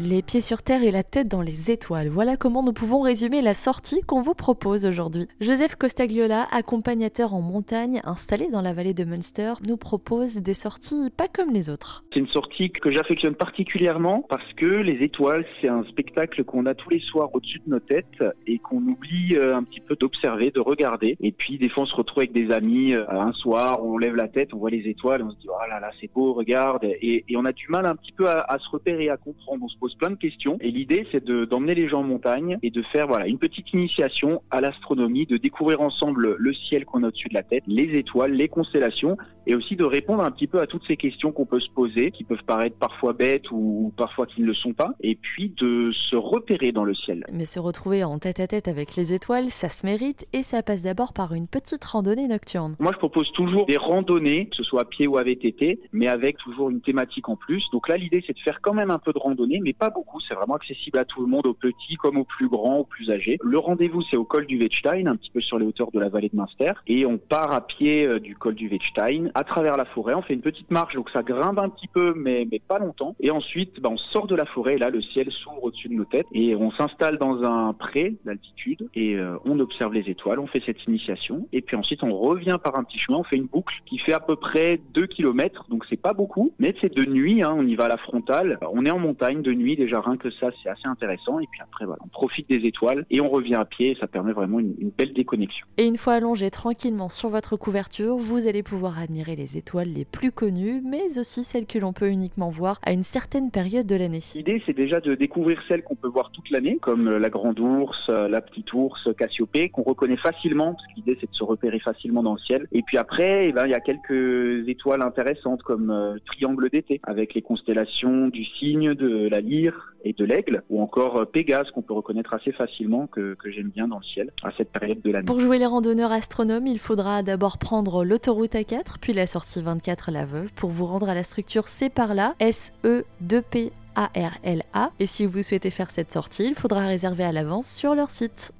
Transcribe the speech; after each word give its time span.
Les 0.00 0.22
pieds 0.22 0.40
sur 0.40 0.62
terre 0.62 0.84
et 0.84 0.92
la 0.92 1.02
tête 1.02 1.26
dans 1.26 1.42
les 1.42 1.72
étoiles. 1.72 2.08
Voilà 2.08 2.36
comment 2.36 2.62
nous 2.62 2.72
pouvons 2.72 3.00
résumer 3.00 3.42
la 3.42 3.54
sortie 3.54 4.02
qu'on 4.02 4.22
vous 4.22 4.34
propose 4.34 4.86
aujourd'hui. 4.86 5.26
Joseph 5.40 5.74
Costagliola, 5.74 6.46
accompagnateur 6.52 7.34
en 7.34 7.40
montagne 7.40 8.00
installé 8.04 8.48
dans 8.48 8.60
la 8.60 8.72
vallée 8.72 8.94
de 8.94 9.02
Munster, 9.02 9.54
nous 9.66 9.76
propose 9.76 10.36
des 10.36 10.54
sorties 10.54 11.10
pas 11.16 11.26
comme 11.26 11.50
les 11.52 11.68
autres. 11.68 12.04
C'est 12.12 12.20
une 12.20 12.28
sortie 12.28 12.70
que 12.70 12.90
j'affectionne 12.90 13.34
particulièrement 13.34 14.22
parce 14.28 14.52
que 14.52 14.66
les 14.66 15.02
étoiles, 15.02 15.44
c'est 15.60 15.68
un 15.68 15.82
spectacle 15.84 16.44
qu'on 16.44 16.66
a 16.66 16.74
tous 16.74 16.90
les 16.90 17.00
soirs 17.00 17.34
au-dessus 17.34 17.60
de 17.66 17.70
nos 17.70 17.80
têtes 17.80 18.22
et 18.46 18.60
qu'on 18.60 18.78
oublie 18.78 19.34
euh, 19.34 19.56
un 19.56 19.64
petit 19.64 19.80
peu 19.80 19.96
d'observer, 19.96 20.52
de 20.52 20.60
regarder. 20.60 21.16
Et 21.20 21.32
puis 21.32 21.58
des 21.58 21.68
fois, 21.68 21.82
on 21.82 21.86
se 21.86 21.96
retrouve 21.96 22.20
avec 22.20 22.32
des 22.32 22.52
amis 22.52 22.94
euh, 22.94 23.04
un 23.10 23.32
soir 23.32 23.58
on 23.82 23.98
lève 23.98 24.14
la 24.14 24.28
tête, 24.28 24.54
on 24.54 24.58
voit 24.58 24.70
les 24.70 24.88
étoiles, 24.88 25.22
on 25.22 25.30
se 25.30 25.36
dit 25.36 25.48
oh 25.48 25.68
là 25.68 25.80
là, 25.80 25.90
c'est 26.00 26.12
beau, 26.12 26.32
regarde. 26.32 26.84
Et, 26.84 27.24
on 27.34 27.44
a 27.44 27.52
du 27.52 27.66
mal 27.68 27.86
un 27.86 27.94
petit 27.94 28.10
peu 28.10 28.28
à, 28.28 28.58
se 28.58 28.68
repérer 28.68 29.08
à 29.10 29.16
comprendre. 29.16 29.68
Se 29.70 29.76
plein 29.94 30.10
de 30.10 30.16
questions. 30.16 30.58
Et 30.60 30.70
l'idée, 30.70 31.06
c'est 31.12 31.24
d'emmener 31.24 31.74
les 31.74 31.88
gens 31.88 32.00
en 32.00 32.04
montagne 32.04 32.58
et 32.62 32.70
de 32.70 32.82
faire 32.82 33.06
voilà 33.06 33.26
une 33.26 33.38
petite 33.38 33.72
initiation 33.72 34.42
à 34.50 34.60
l'astronomie, 34.60 35.26
de 35.26 35.36
découvrir 35.36 35.80
ensemble 35.80 36.36
le 36.38 36.54
ciel 36.54 36.84
qu'on 36.84 37.02
a 37.02 37.08
au-dessus 37.08 37.28
de 37.28 37.34
la 37.34 37.42
tête, 37.42 37.64
les 37.66 37.96
étoiles, 37.98 38.32
les 38.32 38.48
constellations, 38.48 39.16
et 39.46 39.54
aussi 39.54 39.76
de 39.76 39.84
répondre 39.84 40.22
un 40.22 40.30
petit 40.30 40.46
peu 40.46 40.60
à 40.60 40.66
toutes 40.66 40.86
ces 40.86 40.96
questions 40.96 41.32
qu'on 41.32 41.46
peut 41.46 41.60
se 41.60 41.70
poser, 41.70 42.10
qui 42.10 42.24
peuvent 42.24 42.44
paraître 42.44 42.76
parfois 42.76 43.12
bêtes 43.12 43.50
ou 43.50 43.92
parfois 43.96 44.26
qui 44.26 44.40
ne 44.40 44.46
le 44.46 44.54
sont 44.54 44.72
pas, 44.72 44.92
et 45.00 45.14
puis 45.14 45.52
de 45.56 45.90
se 45.92 46.16
repérer 46.16 46.72
dans 46.72 46.84
le 46.84 46.94
ciel. 46.94 47.24
Mais 47.32 47.46
se 47.46 47.58
retrouver 47.58 48.04
en 48.04 48.18
tête 48.18 48.40
à 48.40 48.46
tête 48.46 48.68
avec 48.68 48.96
les 48.96 49.12
étoiles, 49.12 49.50
ça 49.50 49.68
se 49.68 49.86
mérite 49.86 50.26
et 50.32 50.42
ça 50.42 50.62
passe 50.62 50.82
d'abord 50.82 51.12
par 51.12 51.34
une 51.34 51.46
petite 51.46 51.84
randonnée 51.84 52.28
nocturne. 52.28 52.76
Moi, 52.78 52.92
je 52.92 52.98
propose 52.98 53.32
toujours 53.32 53.66
des 53.66 53.76
randonnées, 53.76 54.46
que 54.46 54.56
ce 54.56 54.62
soit 54.62 54.82
à 54.82 54.84
pied 54.84 55.06
ou 55.06 55.16
à 55.16 55.22
VTT, 55.22 55.80
mais 55.92 56.08
avec 56.08 56.38
toujours 56.38 56.70
une 56.70 56.80
thématique 56.80 57.28
en 57.28 57.36
plus. 57.36 57.68
Donc 57.72 57.88
là, 57.88 57.96
l'idée, 57.96 58.22
c'est 58.26 58.34
de 58.34 58.40
faire 58.40 58.60
quand 58.60 58.74
même 58.74 58.90
un 58.90 58.98
peu 58.98 59.12
de 59.12 59.18
randonnée, 59.18 59.60
mais 59.62 59.72
pas 59.78 59.90
beaucoup. 59.90 60.20
C'est 60.20 60.34
vraiment 60.34 60.54
accessible 60.54 60.98
à 60.98 61.04
tout 61.04 61.20
le 61.20 61.28
monde, 61.28 61.46
aux 61.46 61.54
petits 61.54 61.96
comme 61.96 62.18
aux 62.18 62.24
plus 62.24 62.48
grands, 62.48 62.78
aux 62.78 62.84
plus 62.84 63.10
âgés. 63.10 63.38
Le 63.42 63.58
rendez-vous, 63.58 64.02
c'est 64.02 64.16
au 64.16 64.24
col 64.24 64.46
du 64.46 64.58
Wettstein, 64.58 65.06
un 65.06 65.16
petit 65.16 65.30
peu 65.30 65.40
sur 65.40 65.58
les 65.58 65.66
hauteurs 65.66 65.90
de 65.90 66.00
la 66.00 66.08
vallée 66.08 66.28
de 66.28 66.36
Münster, 66.36 66.72
et 66.86 67.06
on 67.06 67.18
part 67.18 67.52
à 67.52 67.66
pied 67.66 68.06
euh, 68.06 68.20
du 68.20 68.36
col 68.36 68.54
du 68.54 68.68
Wettstein 68.68 69.30
à 69.34 69.44
travers 69.44 69.76
la 69.76 69.84
forêt. 69.84 70.14
On 70.14 70.22
fait 70.22 70.34
une 70.34 70.40
petite 70.40 70.70
marche, 70.70 70.94
donc 70.94 71.10
ça 71.10 71.22
grimpe 71.22 71.58
un 71.58 71.68
petit 71.68 71.88
peu, 71.88 72.14
mais, 72.16 72.46
mais 72.50 72.58
pas 72.58 72.78
longtemps. 72.78 73.14
Et 73.20 73.30
ensuite, 73.30 73.80
bah, 73.80 73.90
on 73.90 73.96
sort 73.96 74.26
de 74.26 74.34
la 74.34 74.44
forêt. 74.44 74.78
Là, 74.78 74.90
le 74.90 75.00
ciel 75.00 75.30
s'ouvre 75.30 75.64
au-dessus 75.64 75.88
de 75.88 75.94
nos 75.94 76.04
têtes. 76.04 76.26
Et 76.32 76.54
on 76.54 76.70
s'installe 76.72 77.18
dans 77.18 77.42
un 77.42 77.72
pré 77.72 78.16
d'altitude 78.24 78.88
et 78.94 79.16
euh, 79.16 79.36
on 79.44 79.58
observe 79.60 79.92
les 79.92 80.08
étoiles. 80.10 80.38
On 80.38 80.46
fait 80.46 80.62
cette 80.64 80.84
initiation. 80.86 81.46
Et 81.52 81.62
puis 81.62 81.76
ensuite, 81.76 82.02
on 82.02 82.16
revient 82.16 82.58
par 82.62 82.76
un 82.76 82.84
petit 82.84 82.98
chemin. 82.98 83.18
On 83.18 83.24
fait 83.24 83.36
une 83.36 83.46
boucle 83.46 83.74
qui 83.86 83.98
fait 83.98 84.12
à 84.12 84.20
peu 84.20 84.36
près 84.36 84.80
2 84.94 85.06
km. 85.06 85.66
Donc 85.68 85.84
c'est 85.88 86.00
pas 86.00 86.12
beaucoup, 86.12 86.52
mais 86.58 86.74
c'est 86.80 86.94
de 86.94 87.04
nuit. 87.04 87.42
Hein, 87.42 87.54
on 87.56 87.66
y 87.66 87.74
va 87.74 87.84
à 87.84 87.88
la 87.88 87.96
frontale. 87.96 88.58
On 88.72 88.84
est 88.84 88.90
en 88.90 88.98
montagne 88.98 89.42
de 89.42 89.52
nuit. 89.52 89.67
Déjà, 89.76 90.00
rien 90.00 90.16
que 90.16 90.30
ça, 90.30 90.48
c'est 90.62 90.68
assez 90.68 90.86
intéressant. 90.86 91.40
Et 91.40 91.46
puis 91.50 91.60
après, 91.62 91.84
voilà, 91.84 92.00
on 92.04 92.08
profite 92.08 92.48
des 92.48 92.66
étoiles 92.66 93.06
et 93.10 93.20
on 93.20 93.28
revient 93.28 93.54
à 93.54 93.64
pied. 93.64 93.96
ça 94.00 94.06
permet 94.06 94.32
vraiment 94.32 94.60
une, 94.60 94.74
une 94.78 94.90
belle 94.90 95.12
déconnexion. 95.12 95.66
Et 95.76 95.86
une 95.86 95.96
fois 95.96 96.14
allongé 96.14 96.50
tranquillement 96.50 97.08
sur 97.08 97.28
votre 97.28 97.56
couverture, 97.56 98.16
vous 98.16 98.46
allez 98.46 98.62
pouvoir 98.62 98.98
admirer 98.98 99.36
les 99.36 99.56
étoiles 99.56 99.88
les 99.88 100.04
plus 100.04 100.32
connues, 100.32 100.82
mais 100.84 101.18
aussi 101.18 101.44
celles 101.44 101.66
que 101.66 101.78
l'on 101.78 101.92
peut 101.92 102.08
uniquement 102.08 102.48
voir 102.48 102.80
à 102.84 102.92
une 102.92 103.02
certaine 103.02 103.50
période 103.50 103.86
de 103.86 103.94
l'année. 103.94 104.20
L'idée, 104.34 104.62
c'est 104.66 104.76
déjà 104.76 105.00
de 105.00 105.14
découvrir 105.14 105.60
celles 105.68 105.82
qu'on 105.82 105.94
peut 105.94 106.08
voir 106.08 106.30
toute 106.32 106.50
l'année, 106.50 106.78
comme 106.80 107.08
euh, 107.08 107.18
la 107.18 107.30
grande 107.30 107.60
ours, 107.60 108.08
euh, 108.08 108.28
la 108.28 108.40
petite 108.40 108.72
ours, 108.72 109.08
Cassiopée, 109.16 109.68
qu'on 109.68 109.82
reconnaît 109.82 110.16
facilement, 110.16 110.72
parce 110.74 110.86
que 110.86 110.92
l'idée, 110.96 111.16
c'est 111.20 111.30
de 111.30 111.34
se 111.34 111.44
repérer 111.44 111.78
facilement 111.78 112.22
dans 112.22 112.34
le 112.34 112.38
ciel. 112.38 112.66
Et 112.72 112.82
puis 112.82 112.96
après, 112.96 113.48
eh 113.48 113.52
ben, 113.52 113.66
il 113.66 113.70
y 113.70 113.74
a 113.74 113.80
quelques 113.80 114.68
étoiles 114.68 115.02
intéressantes, 115.02 115.62
comme 115.62 115.90
euh, 115.90 116.16
Triangle 116.26 116.68
d'été, 116.70 117.00
avec 117.02 117.34
les 117.34 117.42
constellations 117.42 118.28
du 118.28 118.44
cygne, 118.44 118.94
de 118.94 119.28
la 119.28 119.40
lyre 119.48 119.94
et 120.04 120.12
de 120.12 120.24
l'aigle, 120.24 120.62
ou 120.70 120.80
encore 120.80 121.26
Pégase, 121.30 121.70
qu'on 121.72 121.82
peut 121.82 121.94
reconnaître 121.94 122.32
assez 122.34 122.52
facilement, 122.52 123.06
que, 123.06 123.34
que 123.34 123.50
j'aime 123.50 123.68
bien 123.68 123.88
dans 123.88 123.98
le 123.98 124.04
ciel, 124.04 124.30
à 124.42 124.50
cette 124.56 124.70
période 124.70 125.00
de 125.02 125.10
l'année. 125.10 125.26
Pour 125.26 125.40
jouer 125.40 125.58
les 125.58 125.66
randonneurs 125.66 126.12
astronomes, 126.12 126.66
il 126.66 126.78
faudra 126.78 127.22
d'abord 127.22 127.58
prendre 127.58 128.04
l'autoroute 128.04 128.52
A4, 128.52 128.96
puis 129.00 129.12
la 129.12 129.26
sortie 129.26 129.60
24 129.60 130.10
La 130.10 130.24
Veuve, 130.24 130.52
pour 130.54 130.70
vous 130.70 130.86
rendre 130.86 131.08
à 131.08 131.14
la 131.14 131.24
structure 131.24 131.68
C'est 131.68 131.90
par 131.90 132.14
là, 132.14 132.34
S-E-2-P. 132.40 133.72
A-R-L-A. 133.98 134.92
Et 135.00 135.06
si 135.06 135.26
vous 135.26 135.42
souhaitez 135.42 135.70
faire 135.70 135.90
cette 135.90 136.12
sortie, 136.12 136.46
il 136.46 136.54
faudra 136.54 136.86
réserver 136.86 137.24
à 137.24 137.32
l'avance 137.32 137.68
sur 137.68 137.96
leur 137.96 138.10
site. 138.10 138.52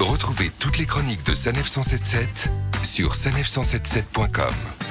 Retrouvez 0.00 0.48
toutes 0.58 0.78
les 0.78 0.86
chroniques 0.86 1.26
de 1.26 1.34
Sanef 1.34 1.66
177 1.66 2.48
sur 2.82 3.12
sanef177.com. 3.12 4.83